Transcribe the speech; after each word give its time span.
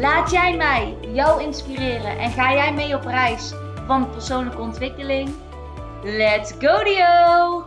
Laat 0.00 0.30
jij 0.30 0.56
mij 0.56 0.96
jou 1.12 1.42
inspireren 1.42 2.18
en 2.18 2.30
ga 2.30 2.52
jij 2.52 2.72
mee 2.74 2.94
op 2.94 3.04
reis 3.04 3.52
van 3.86 4.10
persoonlijke 4.10 4.60
ontwikkeling? 4.60 5.30
Let's 6.02 6.52
go 6.58 6.84
Dio! 6.84 7.64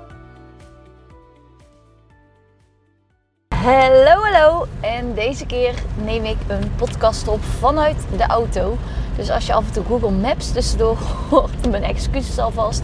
Hallo, 3.55 4.21
hallo. 4.21 4.65
En 4.81 5.13
deze 5.13 5.45
keer 5.45 5.73
neem 6.03 6.25
ik 6.25 6.37
een 6.47 6.75
podcast 6.75 7.27
op 7.27 7.43
vanuit 7.43 7.97
de 8.17 8.25
auto. 8.27 8.77
Dus 9.15 9.29
als 9.29 9.45
je 9.45 9.53
af 9.53 9.65
en 9.65 9.73
toe 9.73 9.85
Google 9.85 10.11
Maps 10.11 10.51
tussendoor 10.51 10.97
hoort, 11.29 11.69
mijn 11.69 11.83
excuses 11.83 12.37
alvast. 12.37 12.83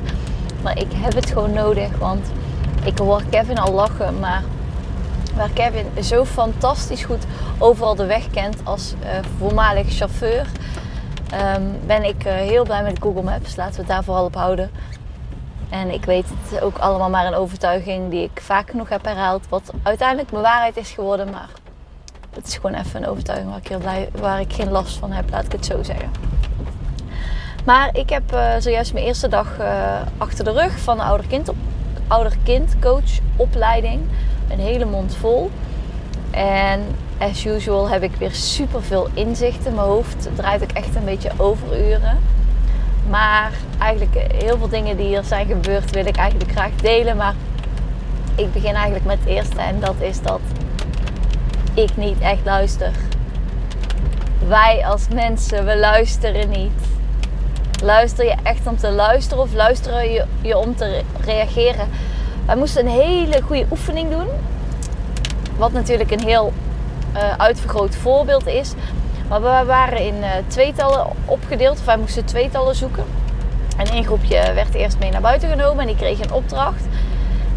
Maar 0.63 0.77
ik 0.77 0.91
heb 0.93 1.13
het 1.13 1.29
gewoon 1.31 1.53
nodig, 1.53 1.98
want 1.98 2.31
ik 2.85 2.98
hoor 2.98 3.21
Kevin 3.29 3.57
al 3.57 3.73
lachen. 3.73 4.20
Maar 4.20 4.43
waar 5.35 5.49
Kevin 5.49 6.03
zo 6.03 6.25
fantastisch 6.25 7.03
goed 7.03 7.23
overal 7.57 7.95
de 7.95 8.05
weg 8.05 8.30
kent 8.30 8.57
als 8.63 8.93
uh, 9.03 9.09
voormalig 9.38 9.93
chauffeur, 9.93 10.48
ehm, 11.30 11.62
ben 11.85 12.03
ik 12.03 12.26
uh, 12.26 12.34
heel 12.34 12.63
blij 12.63 12.84
met 12.84 12.99
Google 13.01 13.21
Maps. 13.21 13.55
Laten 13.55 13.74
we 13.74 13.79
het 13.79 13.87
daar 13.87 14.04
vooral 14.04 14.26
op 14.26 14.35
houden. 14.35 14.71
En 15.70 15.93
ik 15.93 16.05
weet 16.05 16.26
het 16.29 16.62
ook 16.62 16.77
allemaal 16.77 17.09
maar 17.09 17.26
een 17.26 17.35
overtuiging 17.35 18.09
die 18.09 18.24
ik 18.24 18.41
vaak 18.41 18.70
genoeg 18.70 18.90
heb 18.90 19.05
herhaald. 19.05 19.46
Wat 19.49 19.71
uiteindelijk 19.84 20.32
mijn 20.32 20.43
waarheid 20.43 20.77
is 20.77 20.91
geworden. 20.91 21.29
Maar 21.29 21.49
het 22.34 22.48
is 22.48 22.55
gewoon 22.55 22.76
even 22.76 23.04
een 23.04 23.09
overtuiging 23.09 23.49
waar 23.49 23.59
ik, 23.59 23.68
heel 23.68 23.79
blij, 23.79 24.09
waar 24.20 24.40
ik 24.40 24.54
geen 24.54 24.71
last 24.71 24.98
van 24.98 25.12
heb, 25.12 25.29
laat 25.29 25.46
ik 25.46 25.52
het 25.52 25.65
zo 25.65 25.84
zeggen. 25.84 26.12
Maar 27.65 27.90
ik 27.96 28.09
heb 28.09 28.34
uh, 28.34 28.54
zojuist 28.59 28.93
mijn 28.93 29.05
eerste 29.05 29.27
dag 29.27 29.48
achter 30.18 30.43
de 30.43 30.52
rug 30.52 30.79
van 30.79 30.98
de 30.98 31.04
ouder-kind 31.04 31.49
ouder 32.07 32.37
coach 32.81 33.20
opleiding. 33.35 34.02
Een 34.49 34.60
hele 34.60 34.85
mond 34.85 35.15
vol. 35.15 35.51
En 36.32 36.82
as 37.18 37.46
usual 37.46 37.90
heb 37.90 38.04
ik 38.04 38.15
weer 38.18 38.34
super 38.34 38.84
veel 38.84 39.07
inzichten. 39.13 39.76
Mijn 39.76 39.87
hoofd 39.87 40.29
draait 40.35 40.63
ook 40.63 40.71
echt 40.71 40.96
een 40.96 41.05
beetje 41.05 41.32
overuren. 41.37 42.18
Maar 43.10 43.52
eigenlijk 43.79 44.15
eh, 44.15 44.40
heel 44.43 44.57
veel 44.57 44.70
dingen 44.70 44.98
die 44.98 45.15
er 45.15 45.24
zijn 45.24 45.48
gebeurd 45.48 45.91
wil 45.91 46.05
ik 46.05 46.15
eigenlijk 46.15 46.52
graag 46.52 46.76
delen. 46.76 47.18
Maar 47.18 47.34
ik 48.35 48.54
begin 48.54 48.74
eigenlijk 48.74 49.05
met 49.05 49.20
het 49.20 49.27
eerste 49.27 49.62
en 49.62 49.79
dat 49.79 49.96
is 49.99 50.21
dat 50.21 50.40
ik 51.74 51.98
niet 51.98 52.20
echt 52.20 52.46
luister. 52.46 52.91
Wij 54.48 54.85
als 54.85 55.07
mensen, 55.13 55.65
we 55.65 55.77
luisteren 55.77 56.49
niet. 56.49 56.71
Luister 57.84 58.26
je 58.26 58.35
echt 58.43 58.68
om 58.68 58.77
te 58.77 58.91
luisteren 58.91 59.43
of 59.43 59.54
luisteren 59.54 60.12
je, 60.12 60.26
je 60.41 60.57
om 60.57 60.76
te 60.76 61.02
reageren? 61.21 61.90
Wij 62.46 62.55
moesten 62.55 62.85
een 62.85 62.91
hele 62.91 63.41
goede 63.41 63.65
oefening 63.71 64.09
doen. 64.12 64.28
Wat 65.57 65.72
natuurlijk 65.72 66.12
een 66.12 66.24
heel 66.24 66.53
uh, 67.13 67.34
uitvergroot 67.38 67.96
voorbeeld 67.96 68.47
is. 68.47 68.74
Maar 69.29 69.41
we 69.41 69.63
waren 69.66 70.00
in 70.00 70.16
uh, 70.16 70.29
tweetallen 70.47 71.07
opgedeeld. 71.25 71.79
Of 71.79 71.85
wij 71.85 71.97
moesten 71.97 72.25
tweetallen 72.25 72.75
zoeken. 72.75 73.03
En 73.78 73.85
één 73.85 74.06
groepje 74.06 74.53
werd 74.53 74.74
eerst 74.74 75.00
mee 75.00 75.12
naar 75.12 75.22
buiten 75.22 75.50
genomen 75.50 75.79
en 75.79 75.88
die 75.88 75.96
kreeg 75.96 76.19
een 76.19 76.34
opdracht. 76.34 76.84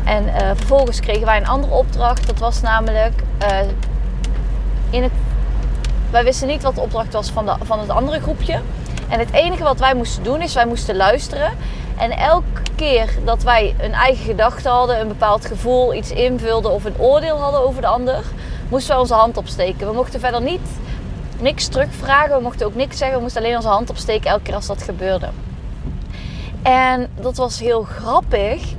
En 0.05 0.25
uh, 0.25 0.33
vervolgens 0.55 1.01
kregen 1.01 1.27
wij 1.27 1.37
een 1.37 1.47
andere 1.47 1.75
opdracht. 1.75 2.27
Dat 2.27 2.39
was 2.39 2.61
namelijk 2.61 3.23
in 4.91 5.03
het. 5.03 5.13
Wij 6.11 6.25
wisten 6.25 6.49
niet 6.49 6.63
wat 6.63 6.75
de 6.75 6.81
opdracht 6.81 7.13
was 7.13 7.31
van, 7.31 7.47
de, 7.47 7.55
van 7.63 7.79
het 7.79 7.89
andere 7.89 8.21
groepje. 8.21 8.61
En 9.09 9.19
het 9.19 9.33
enige 9.33 9.63
wat 9.63 9.79
wij 9.79 9.95
moesten 9.95 10.23
doen 10.23 10.41
is 10.41 10.55
wij 10.55 10.67
moesten 10.67 10.97
luisteren. 10.97 11.53
En 11.99 12.11
elke 12.11 12.63
keer 12.77 13.15
dat 13.25 13.43
wij 13.43 13.75
een 13.81 13.93
eigen 13.93 14.25
gedachte 14.25 14.69
hadden, 14.69 15.01
een 15.01 15.09
bepaald 15.09 15.47
gevoel, 15.47 15.95
iets 15.95 16.11
invulden 16.11 16.73
of 16.73 16.85
een 16.85 16.99
oordeel 16.99 17.37
hadden 17.39 17.61
over 17.61 17.81
de 17.81 17.87
ander, 17.87 18.25
moesten 18.69 18.91
wij 18.91 19.01
onze 19.01 19.15
hand 19.15 19.37
opsteken. 19.37 19.87
We 19.87 19.93
mochten 19.93 20.21
verder 20.21 20.43
niet 20.43 20.69
niks 21.41 21.69
terugvragen, 21.69 22.37
we 22.37 22.43
mochten 22.43 22.67
ook 22.67 22.75
niks 22.75 22.99
zeggen, 22.99 23.17
we 23.17 23.23
moesten 23.23 23.43
alleen 23.43 23.57
onze 23.57 23.69
hand 23.69 23.91
opsteken 23.91 24.31
elke 24.31 24.43
keer 24.43 24.55
als 24.55 24.67
dat 24.67 24.83
gebeurde. 24.83 25.29
En 26.63 27.09
dat 27.21 27.37
was 27.37 27.61
heel 27.61 27.83
grappig, 27.83 28.75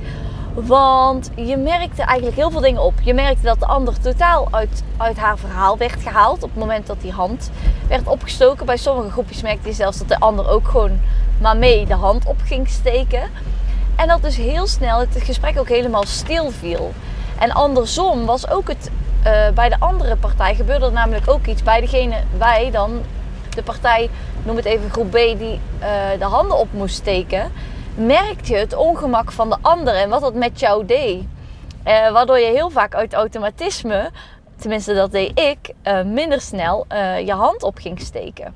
want 0.54 1.30
je 1.34 1.56
merkte 1.56 2.02
eigenlijk 2.02 2.36
heel 2.36 2.50
veel 2.50 2.60
dingen 2.60 2.82
op. 2.82 2.94
Je 3.02 3.14
merkte 3.14 3.42
dat 3.42 3.60
de 3.60 3.66
ander 3.66 4.00
totaal 4.00 4.48
uit, 4.50 4.82
uit 4.96 5.16
haar 5.16 5.38
verhaal 5.38 5.76
werd 5.76 6.02
gehaald 6.02 6.42
op 6.42 6.50
het 6.50 6.58
moment 6.58 6.86
dat 6.86 7.00
die 7.00 7.12
hand 7.12 7.50
werd 7.88 8.06
opgestoken. 8.06 8.66
Bij 8.66 8.76
sommige 8.76 9.10
groepjes 9.10 9.42
merkte 9.42 9.68
je 9.68 9.74
zelfs 9.74 9.98
dat 9.98 10.08
de 10.08 10.18
ander 10.18 10.48
ook 10.48 10.68
gewoon 10.68 11.00
maar 11.40 11.56
mee 11.56 11.86
de 11.86 11.94
hand 11.94 12.26
op 12.26 12.40
ging 12.44 12.68
steken. 12.68 13.22
En 13.96 14.08
dat 14.08 14.22
dus 14.22 14.36
heel 14.36 14.66
snel 14.66 15.00
het 15.00 15.16
gesprek 15.18 15.58
ook 15.58 15.68
helemaal 15.68 16.06
stil 16.06 16.50
viel. 16.50 16.92
En 17.38 17.50
andersom 17.50 18.26
was 18.26 18.48
ook 18.48 18.68
het 18.68 18.90
uh, 19.26 19.48
bij 19.54 19.68
de 19.68 19.76
andere 19.78 20.16
partij 20.16 20.54
gebeurde 20.54 20.84
er 20.84 20.92
namelijk 20.92 21.30
ook 21.30 21.46
iets. 21.46 21.62
Bij 21.62 21.80
degene, 21.80 22.16
wij 22.38 22.70
dan, 22.70 23.00
de 23.54 23.62
partij, 23.62 24.10
noem 24.42 24.56
het 24.56 24.64
even 24.64 24.90
groep 24.90 25.10
B, 25.10 25.14
die 25.14 25.60
uh, 25.80 25.88
de 26.18 26.24
handen 26.24 26.58
op 26.58 26.72
moest 26.72 26.94
steken, 26.94 27.52
merkte 27.94 28.52
je 28.52 28.58
het 28.58 28.74
ongemak 28.74 29.32
van 29.32 29.48
de 29.50 29.56
ander 29.60 29.94
en 29.94 30.08
wat 30.08 30.20
dat 30.20 30.34
met 30.34 30.60
jou 30.60 30.86
deed. 30.86 31.22
Uh, 31.86 32.10
waardoor 32.12 32.38
je 32.38 32.50
heel 32.52 32.70
vaak 32.70 32.94
uit 32.94 33.14
automatisme, 33.14 34.10
tenminste 34.56 34.94
dat 34.94 35.12
deed 35.12 35.38
ik, 35.38 35.74
minder 36.04 36.40
snel 36.40 36.86
je 37.24 37.32
hand 37.32 37.62
op 37.62 37.78
ging 37.78 38.00
steken. 38.00 38.54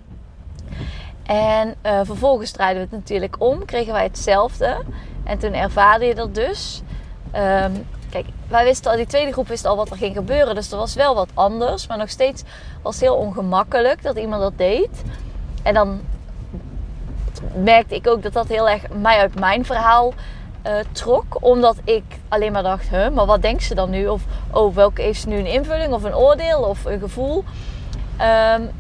En 1.27 1.75
vervolgens 1.83 2.51
draaiden 2.51 2.83
we 2.83 2.89
het 2.89 2.99
natuurlijk 2.99 3.37
om, 3.39 3.65
kregen 3.65 3.93
wij 3.93 4.03
hetzelfde. 4.03 4.77
En 5.25 5.39
toen 5.39 5.53
ervaarde 5.53 6.05
je 6.05 6.15
dat 6.15 6.35
dus. 6.35 6.83
Um, 7.37 7.87
Kijk, 8.11 8.27
wij 8.49 8.65
wisten 8.65 8.91
al, 8.91 8.97
die 8.97 9.07
tweede 9.07 9.33
groep 9.33 9.49
wist 9.49 9.65
al 9.65 9.77
wat 9.77 9.91
er 9.91 9.97
ging 9.97 10.15
gebeuren. 10.15 10.55
Dus 10.55 10.71
er 10.71 10.79
was 10.79 10.95
wel 10.95 11.15
wat 11.15 11.29
anders. 11.35 11.87
Maar 11.87 11.99
nog 11.99 12.09
steeds 12.09 12.43
was 12.83 12.95
het 12.95 13.03
heel 13.03 13.15
ongemakkelijk 13.15 14.03
dat 14.03 14.17
iemand 14.17 14.43
dat 14.43 14.59
deed. 14.59 15.03
En 15.63 15.75
dan 15.75 16.01
merkte 17.55 17.95
ik 17.95 18.07
ook 18.07 18.23
dat 18.23 18.33
dat 18.33 18.49
heel 18.49 18.69
erg 18.69 18.83
mij 18.89 19.19
uit 19.19 19.39
mijn 19.39 19.65
verhaal 19.65 20.13
uh, 20.67 20.73
trok. 20.93 21.25
Omdat 21.41 21.77
ik 21.85 22.05
alleen 22.29 22.53
maar 22.53 22.63
dacht, 22.63 22.89
huh, 22.89 23.09
maar 23.09 23.27
wat 23.27 23.43
denkt 23.43 23.63
ze 23.63 23.75
dan 23.75 23.91
nu? 23.91 24.07
Of, 24.07 24.23
oh, 24.51 24.75
welke 24.75 25.03
heeft 25.03 25.21
ze 25.21 25.29
nu 25.29 25.39
een 25.39 25.47
invulling 25.47 25.93
of 25.93 26.03
een 26.03 26.17
oordeel 26.17 26.61
of 26.61 26.85
een 26.85 27.01
gevoel? 27.01 27.45
Um, 28.57 28.71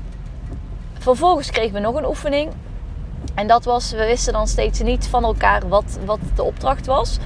vervolgens 1.04 1.50
kregen 1.50 1.72
we 1.72 1.81
nog 1.81 1.94
een 1.94 2.06
oefening. 2.06 2.53
En 3.34 3.47
dat 3.47 3.65
was, 3.65 3.91
we 3.91 4.04
wisten 4.06 4.32
dan 4.32 4.47
steeds 4.47 4.81
niet 4.81 5.06
van 5.06 5.25
elkaar 5.25 5.69
wat, 5.69 5.98
wat 6.04 6.19
de 6.34 6.42
opdracht 6.42 6.87
was 6.87 7.19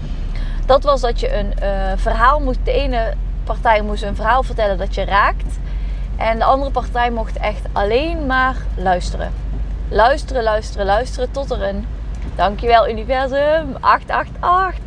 dat 0.68 0.84
was 0.84 1.00
dat 1.00 1.20
je 1.20 1.36
een 1.36 1.52
uh, 1.62 1.92
verhaal 1.96 2.40
moest. 2.40 2.58
De 2.64 2.72
ene 2.72 3.14
partij 3.44 3.82
moest 3.82 4.02
een 4.02 4.16
verhaal 4.16 4.42
vertellen 4.42 4.78
dat 4.78 4.94
je 4.94 5.04
raakt. 5.04 5.58
En 6.16 6.38
de 6.38 6.44
andere 6.44 6.70
partij 6.70 7.10
mocht 7.10 7.36
echt 7.36 7.66
alleen 7.72 8.26
maar 8.26 8.56
luisteren. 8.76 9.32
Luisteren, 9.88 10.42
luisteren, 10.42 10.86
luisteren 10.86 11.30
tot 11.30 11.50
er 11.50 11.62
een. 11.62 11.86
Dankjewel, 12.34 12.88
universum. 12.88 13.76
888. 13.80 14.84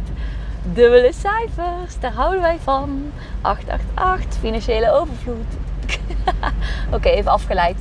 Dubbele 0.63 1.13
cijfers, 1.13 1.99
daar 1.99 2.13
houden 2.13 2.41
wij 2.41 2.57
van. 2.63 3.11
888, 3.41 4.39
financiële 4.39 4.91
overvloed. 4.91 5.53
Oké, 6.95 7.09
even 7.09 7.31
afgeleid. 7.31 7.77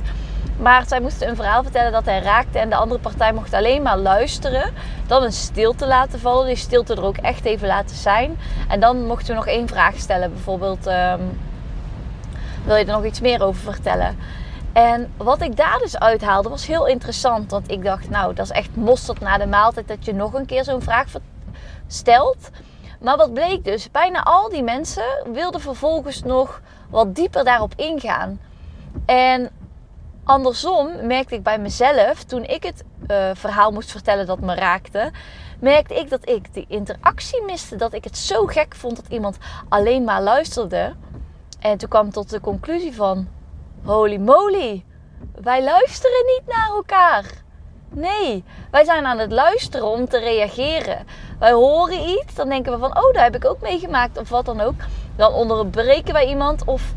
Maar 0.61 0.87
zij 0.87 0.99
moesten 0.99 1.29
een 1.29 1.35
verhaal 1.35 1.63
vertellen 1.63 1.91
dat 1.91 2.05
hij 2.05 2.19
raakte 2.19 2.59
en 2.59 2.69
de 2.69 2.75
andere 2.75 2.99
partij 2.99 3.33
mocht 3.33 3.53
alleen 3.53 3.81
maar 3.81 3.97
luisteren. 3.97 4.73
Dan 5.07 5.23
een 5.23 5.31
stilte 5.31 5.87
laten 5.87 6.19
vallen, 6.19 6.45
die 6.45 6.55
stilte 6.55 6.93
er 6.93 7.03
ook 7.03 7.17
echt 7.17 7.45
even 7.45 7.67
laten 7.67 7.95
zijn. 7.95 8.39
En 8.67 8.79
dan 8.79 9.05
mochten 9.05 9.27
we 9.27 9.33
nog 9.33 9.47
één 9.47 9.67
vraag 9.67 9.95
stellen. 9.95 10.33
Bijvoorbeeld, 10.33 10.87
um, 10.87 11.39
wil 12.65 12.75
je 12.75 12.85
er 12.85 12.91
nog 12.91 13.05
iets 13.05 13.19
meer 13.19 13.43
over 13.43 13.61
vertellen? 13.73 14.17
En 14.73 15.11
wat 15.17 15.41
ik 15.41 15.55
daar 15.55 15.79
dus 15.79 15.99
uithaalde 15.99 16.49
was 16.49 16.67
heel 16.67 16.87
interessant. 16.87 17.51
Want 17.51 17.71
ik 17.71 17.83
dacht, 17.83 18.09
nou, 18.09 18.33
dat 18.33 18.45
is 18.45 18.51
echt 18.51 18.75
mosterd 18.75 19.19
na 19.19 19.37
de 19.37 19.47
maaltijd 19.47 19.87
dat 19.87 20.05
je 20.05 20.13
nog 20.13 20.33
een 20.33 20.45
keer 20.45 20.63
zo'n 20.63 20.81
vraag 20.81 21.07
stelt. 21.87 22.49
Maar 22.99 23.17
wat 23.17 23.33
bleek 23.33 23.63
dus? 23.63 23.91
Bijna 23.91 24.23
al 24.23 24.49
die 24.49 24.63
mensen 24.63 25.03
wilden 25.33 25.61
vervolgens 25.61 26.23
nog 26.23 26.61
wat 26.89 27.15
dieper 27.15 27.43
daarop 27.43 27.73
ingaan. 27.75 28.39
En 29.05 29.49
andersom 30.31 31.05
merkte 31.05 31.35
ik 31.35 31.43
bij 31.43 31.59
mezelf, 31.59 32.23
toen 32.23 32.43
ik 32.43 32.63
het 32.63 32.83
uh, 33.07 33.29
verhaal 33.33 33.71
moest 33.71 33.91
vertellen 33.91 34.25
dat 34.25 34.39
me 34.39 34.55
raakte, 34.55 35.11
merkte 35.59 35.95
ik 35.95 36.09
dat 36.09 36.29
ik 36.29 36.53
die 36.53 36.65
interactie 36.67 37.43
miste. 37.43 37.75
Dat 37.75 37.93
ik 37.93 38.03
het 38.03 38.17
zo 38.17 38.45
gek 38.45 38.75
vond 38.75 38.95
dat 38.95 39.05
iemand 39.09 39.37
alleen 39.69 40.03
maar 40.03 40.21
luisterde. 40.21 40.93
En 41.59 41.77
toen 41.77 41.89
kwam 41.89 42.07
ik 42.07 42.13
tot 42.13 42.29
de 42.29 42.39
conclusie 42.39 42.95
van: 42.95 43.27
holy 43.83 44.17
moly, 44.17 44.85
wij 45.41 45.63
luisteren 45.63 46.25
niet 46.25 46.55
naar 46.55 46.69
elkaar. 46.69 47.25
Nee, 47.89 48.43
wij 48.71 48.83
zijn 48.83 49.05
aan 49.05 49.19
het 49.19 49.31
luisteren 49.31 49.87
om 49.87 50.07
te 50.07 50.19
reageren. 50.19 51.05
Wij 51.39 51.51
horen 51.51 52.09
iets, 52.09 52.33
dan 52.35 52.49
denken 52.49 52.71
we 52.71 52.77
van, 52.77 52.97
oh, 52.97 53.13
daar 53.13 53.23
heb 53.23 53.35
ik 53.35 53.45
ook 53.45 53.61
meegemaakt 53.61 54.17
of 54.17 54.29
wat 54.29 54.45
dan 54.45 54.61
ook. 54.61 54.75
Dan 55.15 55.33
onderbreken 55.33 56.13
wij 56.13 56.27
iemand 56.27 56.65
of... 56.65 56.93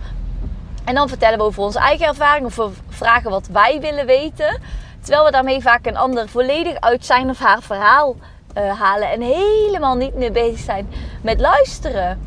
En 0.85 0.95
dan 0.95 1.09
vertellen 1.09 1.39
we 1.39 1.45
over 1.45 1.63
onze 1.63 1.79
eigen 1.79 2.07
ervaring 2.07 2.47
of 2.47 2.71
vragen 3.05 3.31
wat 3.31 3.47
wij 3.47 3.81
willen 3.81 4.07
weten. 4.07 4.61
Terwijl 5.01 5.25
we 5.25 5.31
daarmee 5.31 5.61
vaak 5.61 5.87
een 5.87 5.97
ander 5.97 6.29
volledig 6.29 6.81
uit 6.81 7.05
zijn 7.05 7.31
of 7.31 7.39
haar 7.39 7.63
verhaal 7.63 8.17
uh, 8.59 8.81
halen. 8.81 9.11
En 9.11 9.21
helemaal 9.21 9.97
niet 9.97 10.15
meer 10.15 10.33
bezig 10.33 10.59
zijn 10.59 10.89
met 11.23 11.41
luisteren. 11.41 12.21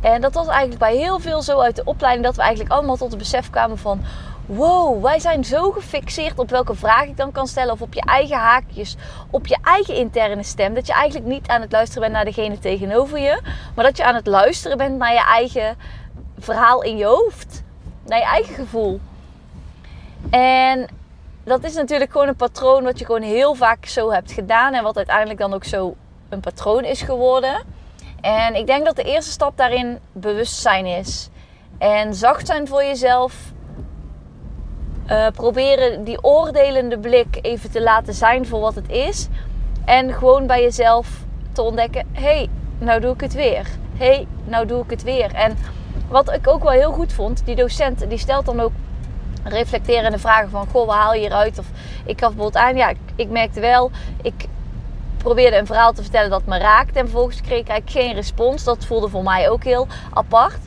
En 0.00 0.20
dat 0.20 0.34
was 0.34 0.46
eigenlijk 0.46 0.78
bij 0.78 0.96
heel 0.96 1.18
veel 1.18 1.42
zo 1.42 1.60
uit 1.60 1.76
de 1.76 1.84
opleiding 1.84 2.24
dat 2.26 2.36
we 2.36 2.42
eigenlijk 2.42 2.72
allemaal 2.72 2.96
tot 2.96 3.10
het 3.10 3.18
besef 3.18 3.50
kwamen 3.50 3.78
van 3.78 4.00
wow, 4.46 5.02
wij 5.02 5.18
zijn 5.18 5.44
zo 5.44 5.70
gefixeerd 5.70 6.38
op 6.38 6.50
welke 6.50 6.74
vraag 6.74 7.04
ik 7.04 7.16
dan 7.16 7.32
kan 7.32 7.46
stellen. 7.46 7.72
Of 7.72 7.82
op 7.82 7.94
je 7.94 8.02
eigen 8.04 8.38
haakjes, 8.38 8.96
op 9.30 9.46
je 9.46 9.58
eigen 9.62 9.94
interne 9.94 10.42
stem. 10.42 10.74
Dat 10.74 10.86
je 10.86 10.92
eigenlijk 10.92 11.26
niet 11.26 11.48
aan 11.48 11.60
het 11.60 11.72
luisteren 11.72 12.02
bent 12.02 12.14
naar 12.14 12.34
degene 12.34 12.58
tegenover 12.58 13.18
je. 13.18 13.40
Maar 13.74 13.84
dat 13.84 13.96
je 13.96 14.04
aan 14.04 14.14
het 14.14 14.26
luisteren 14.26 14.76
bent 14.76 14.98
naar 14.98 15.12
je 15.12 15.24
eigen 15.24 15.76
verhaal 16.38 16.82
in 16.82 16.96
je 16.96 17.04
hoofd. 17.04 17.62
Naar 18.06 18.18
je 18.18 18.24
eigen 18.24 18.54
gevoel. 18.54 19.00
En 20.32 20.86
dat 21.44 21.64
is 21.64 21.74
natuurlijk 21.74 22.12
gewoon 22.12 22.28
een 22.28 22.36
patroon 22.36 22.84
wat 22.84 22.98
je 22.98 23.04
gewoon 23.04 23.22
heel 23.22 23.54
vaak 23.54 23.86
zo 23.86 24.10
hebt 24.10 24.32
gedaan. 24.32 24.74
En 24.74 24.82
wat 24.82 24.96
uiteindelijk 24.96 25.38
dan 25.38 25.54
ook 25.54 25.64
zo 25.64 25.94
een 26.28 26.40
patroon 26.40 26.84
is 26.84 27.02
geworden. 27.02 27.64
En 28.20 28.54
ik 28.54 28.66
denk 28.66 28.84
dat 28.84 28.96
de 28.96 29.02
eerste 29.02 29.30
stap 29.30 29.56
daarin 29.56 29.98
bewustzijn 30.12 30.86
is. 30.86 31.28
En 31.78 32.14
zacht 32.14 32.46
zijn 32.46 32.68
voor 32.68 32.84
jezelf. 32.84 33.34
Uh, 35.10 35.26
proberen 35.28 36.04
die 36.04 36.24
oordelende 36.24 36.98
blik 36.98 37.38
even 37.42 37.70
te 37.70 37.82
laten 37.82 38.14
zijn 38.14 38.46
voor 38.46 38.60
wat 38.60 38.74
het 38.74 38.88
is. 38.88 39.28
En 39.84 40.12
gewoon 40.12 40.46
bij 40.46 40.62
jezelf 40.62 41.08
te 41.52 41.62
ontdekken: 41.62 42.06
hé, 42.12 42.22
hey, 42.22 42.48
nou 42.78 43.00
doe 43.00 43.14
ik 43.14 43.20
het 43.20 43.32
weer. 43.32 43.66
Hé, 43.96 44.06
hey, 44.06 44.26
nou 44.44 44.66
doe 44.66 44.82
ik 44.82 44.90
het 44.90 45.02
weer. 45.02 45.34
En 45.34 45.56
wat 46.08 46.32
ik 46.32 46.48
ook 46.48 46.62
wel 46.62 46.72
heel 46.72 46.92
goed 46.92 47.12
vond, 47.12 47.42
die 47.44 47.56
docent 47.56 48.08
die 48.08 48.18
stelt 48.18 48.46
dan 48.46 48.60
ook 48.60 48.72
reflecterende 49.44 50.18
vragen 50.18 50.50
van: 50.50 50.66
Goh, 50.66 50.86
wat 50.86 50.96
haal 50.96 51.14
je 51.14 51.20
hieruit? 51.20 51.58
Of 51.58 51.66
ik 52.04 52.20
gaf 52.20 52.34
bijvoorbeeld 52.34 52.64
aan, 52.64 52.76
ja, 52.76 52.92
ik, 53.16 53.28
merkte 53.28 53.60
wel, 53.60 53.90
ik 54.22 54.46
probeerde 55.16 55.56
een 55.56 55.66
verhaal 55.66 55.92
te 55.92 56.02
vertellen 56.02 56.30
dat 56.30 56.46
me 56.46 56.58
raakte. 56.58 56.98
En 56.98 57.08
vervolgens 57.08 57.40
kreeg 57.40 57.66
ik 57.66 57.90
geen 57.90 58.14
respons. 58.14 58.64
Dat 58.64 58.84
voelde 58.84 59.08
voor 59.08 59.22
mij 59.22 59.50
ook 59.50 59.64
heel 59.64 59.86
apart. 60.12 60.58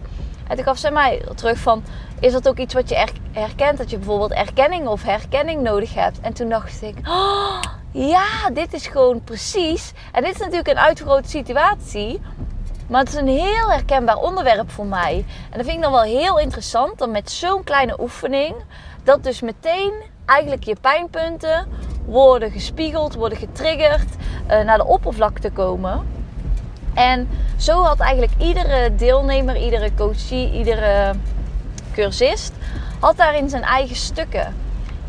En 0.48 0.56
toen 0.56 0.66
gaf 0.66 0.78
ze 0.78 0.92
mij 0.92 1.26
terug 1.36 1.58
van, 1.58 1.84
is 2.20 2.32
dat 2.32 2.48
ook 2.48 2.58
iets 2.58 2.74
wat 2.74 2.90
je 2.90 3.08
herkent? 3.32 3.78
Dat 3.78 3.90
je 3.90 3.98
bijvoorbeeld 3.98 4.32
erkenning 4.32 4.88
of 4.88 5.04
herkenning 5.04 5.62
nodig 5.62 5.94
hebt. 5.94 6.20
En 6.20 6.34
toen 6.34 6.50
dacht 6.50 6.82
ik, 6.82 6.96
oh, 7.08 7.62
ja, 7.92 8.50
dit 8.54 8.74
is 8.74 8.88
gewoon 8.88 9.24
precies. 9.24 9.92
En 10.12 10.24
dit 10.24 10.34
is 10.34 10.40
natuurlijk 10.40 10.68
een 10.68 10.80
uitvergrote 10.80 11.30
situatie. 11.30 12.22
Maar 12.88 13.00
het 13.00 13.10
is 13.10 13.16
een 13.16 13.28
heel 13.28 13.72
herkenbaar 13.72 14.18
onderwerp 14.18 14.72
voor 14.72 14.86
mij. 14.86 15.26
En 15.50 15.58
dat 15.58 15.66
vind 15.66 15.78
ik 15.78 15.82
dan 15.82 15.92
wel 15.92 16.02
heel 16.02 16.40
interessant. 16.40 16.98
Dan 16.98 17.12
met 17.12 17.32
zo'n 17.32 17.64
kleine 17.64 18.02
oefening. 18.02 18.56
Dat 19.04 19.24
dus 19.24 19.42
meteen 19.42 19.94
eigenlijk 20.26 20.64
je 20.64 20.76
pijnpunten 20.82 21.68
worden 22.06 22.52
gespiegeld, 22.52 23.16
worden 23.16 23.38
getriggerd. 23.38 24.10
Uh, 24.52 24.62
naar 24.62 24.78
de 24.78 24.86
oppervlakte 24.86 25.52
komen. 25.52 26.08
En 26.94 27.30
zo 27.58 27.84
had 27.84 28.00
eigenlijk 28.00 28.32
iedere 28.38 28.96
deelnemer, 28.96 29.58
iedere 29.58 29.94
coachie, 29.94 30.52
iedere 30.52 31.14
cursist 31.94 32.54
had 33.00 33.18
daarin 33.18 33.50
zijn 33.50 33.64
eigen 33.64 33.96
stukken. 33.96 34.56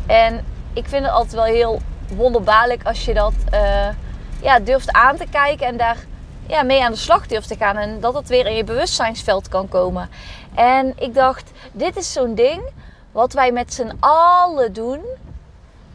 En 0.05 0.45
ik 0.73 0.87
vind 0.87 1.05
het 1.05 1.13
altijd 1.13 1.33
wel 1.33 1.43
heel 1.43 1.81
wonderbaarlijk 2.15 2.83
als 2.83 3.05
je 3.05 3.13
dat 3.13 3.33
uh, 3.53 3.87
ja, 4.41 4.59
durft 4.59 4.91
aan 4.91 5.17
te 5.17 5.25
kijken 5.31 5.67
en 5.67 5.77
daar 5.77 5.97
ja, 6.47 6.63
mee 6.63 6.83
aan 6.83 6.91
de 6.91 6.97
slag 6.97 7.27
durft 7.27 7.47
te 7.47 7.55
gaan. 7.55 7.77
En 7.77 7.99
dat 7.99 8.13
het 8.13 8.27
weer 8.27 8.45
in 8.45 8.55
je 8.55 8.63
bewustzijnsveld 8.63 9.47
kan 9.47 9.67
komen. 9.67 10.09
En 10.55 10.93
ik 10.99 11.13
dacht, 11.13 11.51
dit 11.71 11.97
is 11.97 12.13
zo'n 12.13 12.35
ding 12.35 12.61
wat 13.11 13.33
wij 13.33 13.51
met 13.51 13.73
z'n 13.73 13.91
allen 13.99 14.73
doen. 14.73 14.99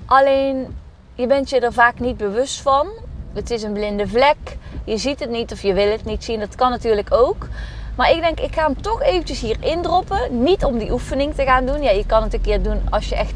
Alleen 0.07 0.77
je 1.15 1.27
bent 1.27 1.51
je 1.51 1.61
er 1.61 1.73
vaak 1.73 2.01
niet 2.01 2.17
bewust 2.17 2.61
van. 2.61 2.89
Het 3.33 3.51
is 3.51 3.63
een 3.63 3.73
blinde 3.73 4.09
vlek. 4.09 4.57
Je 4.85 4.97
ziet 4.97 5.21
het 5.21 5.31
niet 5.31 5.53
of 5.53 5.63
je 5.63 5.73
wil 5.73 5.91
het 5.91 6.05
niet 6.05 6.25
zien. 6.25 6.41
Dat 6.41 6.55
kan 6.55 6.71
natuurlijk 6.71 7.13
ook. 7.13 7.49
Maar 7.95 8.11
ik 8.11 8.21
denk, 8.21 8.41
ik 8.41 8.55
ga 8.55 8.65
hem 8.65 8.83
toch 8.83 9.03
eventjes 9.03 9.41
hier 9.41 9.57
indroppen. 9.61 10.43
Niet 10.43 10.65
om 10.65 10.79
die 10.79 10.93
oefening 10.93 11.35
te 11.35 11.45
gaan 11.45 11.67
doen. 11.67 11.83
Ja, 11.83 11.91
je 11.91 12.07
kan 12.07 12.23
het 12.23 12.35
een 12.35 12.41
keer 12.41 12.63
doen 12.63 12.81
als 12.91 13.09
je 13.09 13.17
echt 13.17 13.35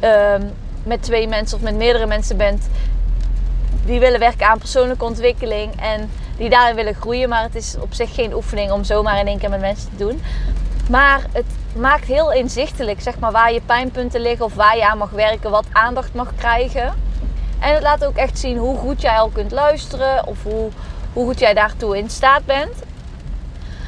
uh, 0.00 0.34
met 0.82 1.02
twee 1.02 1.28
mensen 1.28 1.56
of 1.56 1.62
met 1.62 1.74
meerdere 1.74 2.06
mensen 2.06 2.36
bent. 2.36 2.68
Die 3.86 4.00
willen 4.00 4.20
werken 4.20 4.48
aan 4.48 4.58
persoonlijke 4.58 5.04
ontwikkeling. 5.04 5.80
En 5.80 6.10
die 6.36 6.50
daarin 6.50 6.74
willen 6.74 6.94
groeien. 6.94 7.28
Maar 7.28 7.42
het 7.42 7.54
is 7.54 7.76
op 7.80 7.94
zich 7.94 8.14
geen 8.14 8.34
oefening 8.34 8.72
om 8.72 8.84
zomaar 8.84 9.18
in 9.18 9.26
één 9.26 9.38
keer 9.38 9.50
met 9.50 9.60
mensen 9.60 9.90
te 9.90 9.96
doen. 9.96 10.22
Maar 10.90 11.22
het 11.32 11.46
maakt 11.76 12.06
heel 12.06 12.32
inzichtelijk 12.32 13.00
zeg 13.00 13.18
maar, 13.18 13.32
waar 13.32 13.52
je 13.52 13.60
pijnpunten 13.60 14.20
liggen. 14.20 14.44
Of 14.44 14.54
waar 14.54 14.76
je 14.76 14.86
aan 14.86 14.98
mag 14.98 15.10
werken. 15.10 15.50
Wat 15.50 15.66
aandacht 15.72 16.14
mag 16.14 16.32
krijgen. 16.36 16.94
En 17.60 17.74
het 17.74 17.82
laat 17.82 18.04
ook 18.04 18.16
echt 18.16 18.38
zien 18.38 18.56
hoe 18.56 18.76
goed 18.76 19.00
jij 19.00 19.16
al 19.16 19.28
kunt 19.28 19.52
luisteren. 19.52 20.26
Of 20.26 20.42
hoe, 20.42 20.70
hoe 21.12 21.26
goed 21.26 21.38
jij 21.38 21.54
daartoe 21.54 21.98
in 21.98 22.10
staat 22.10 22.44
bent. 22.44 22.74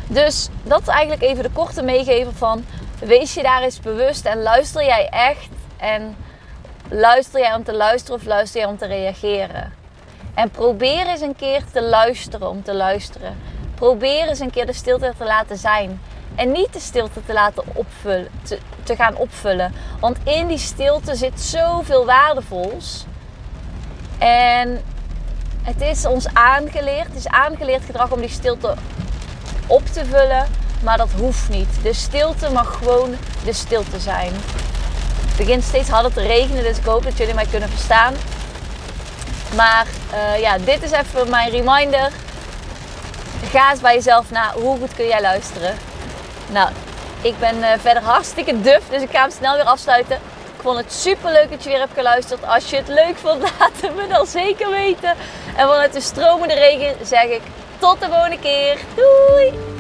Dus 0.09 0.49
dat 0.63 0.81
is 0.81 0.87
eigenlijk 0.87 1.23
even 1.23 1.43
de 1.43 1.51
korte 1.51 1.83
meegever 1.83 2.33
van... 2.33 2.65
Wees 2.99 3.35
je 3.35 3.43
daar 3.43 3.63
eens 3.63 3.81
bewust 3.81 4.25
en 4.25 4.43
luister 4.43 4.85
jij 4.85 5.09
echt. 5.09 5.49
En 5.77 6.17
luister 6.89 7.41
jij 7.41 7.55
om 7.55 7.65
te 7.65 7.75
luisteren 7.75 8.21
of 8.21 8.27
luister 8.27 8.61
jij 8.61 8.69
om 8.69 8.79
te 8.79 8.87
reageren. 8.87 9.76
En 10.37 10.51
probeer 10.51 11.07
eens 11.07 11.21
een 11.21 11.37
keer 11.37 11.63
te 11.73 11.83
luisteren 11.83 12.49
om 12.49 12.63
te 12.63 12.75
luisteren. 12.75 13.37
Probeer 13.75 14.29
eens 14.29 14.41
een 14.41 14.51
keer 14.51 14.67
de 14.67 14.73
stilte 14.73 15.13
te 15.19 15.25
laten 15.25 15.57
zijn. 15.57 16.01
En 16.35 16.53
niet 16.53 16.73
de 16.73 16.81
stilte 16.81 17.25
te 17.27 17.33
laten 17.33 17.63
opvullen, 17.75 18.29
te, 18.43 18.59
te 18.83 18.97
gaan 18.97 19.17
opvullen. 19.17 19.75
Want 20.01 20.19
in 20.25 20.47
die 20.47 20.59
stilte 20.59 21.15
zit 21.15 21.41
zoveel 21.41 22.05
waardevols. 22.07 23.05
En 24.19 24.83
het 25.63 25.81
is 25.81 26.07
ons 26.07 26.27
aangeleerd, 26.33 27.07
het 27.07 27.17
is 27.17 27.29
aangeleerd 27.29 27.85
gedrag 27.85 28.13
om 28.13 28.21
die 28.21 28.29
stilte 28.29 28.75
op 29.67 29.87
te 29.87 30.05
vullen. 30.05 30.47
Maar 30.83 30.97
dat 30.97 31.11
hoeft 31.11 31.49
niet. 31.49 31.83
De 31.83 31.93
stilte 31.93 32.51
mag 32.51 32.79
gewoon 32.79 33.15
de 33.45 33.53
stilte 33.53 33.99
zijn. 33.99 34.33
Het 35.27 35.37
begint 35.37 35.65
steeds 35.65 35.89
harder 35.89 36.13
te 36.13 36.23
regenen, 36.23 36.63
dus 36.63 36.79
ik 36.79 36.85
hoop 36.85 37.03
dat 37.03 37.17
jullie 37.17 37.35
mij 37.35 37.47
kunnen 37.47 37.69
verstaan. 37.69 38.15
Maar 39.55 39.87
uh, 40.13 40.41
ja, 40.41 40.59
dit 40.59 40.83
is 40.83 40.91
even 40.91 41.31
mijn 41.31 41.51
reminder. 41.51 42.11
Ga 43.51 43.71
eens 43.71 43.81
bij 43.81 43.95
jezelf 43.95 44.31
na. 44.31 44.53
Hoe 44.53 44.79
goed 44.79 44.95
kun 44.95 45.07
jij 45.07 45.21
luisteren? 45.21 45.77
Nou, 46.51 46.71
ik 47.21 47.39
ben 47.39 47.57
uh, 47.57 47.67
verder 47.79 48.03
hartstikke 48.03 48.61
duf, 48.61 48.83
dus 48.91 49.03
ik 49.03 49.11
ga 49.11 49.21
hem 49.21 49.31
snel 49.31 49.55
weer 49.57 49.65
afsluiten 49.65 50.19
vond 50.67 50.79
het 50.79 50.93
super 50.93 51.33
leuk 51.33 51.51
dat 51.51 51.63
je 51.63 51.69
weer 51.69 51.79
hebt 51.79 51.95
geluisterd. 51.95 52.47
Als 52.47 52.71
je 52.71 52.77
het 52.77 52.89
leuk 52.89 53.17
vond, 53.17 53.43
laat 53.59 53.81
het 53.81 53.97
me 53.97 54.07
dan 54.09 54.27
zeker 54.27 54.71
weten. 54.71 55.11
En 55.57 55.67
vanuit 55.67 55.93
de 55.93 56.01
stromende 56.01 56.55
regen 56.55 57.07
zeg 57.07 57.25
ik 57.25 57.43
tot 57.79 58.01
de 58.01 58.07
volgende 58.07 58.39
keer. 58.39 58.79
Doei! 58.95 59.76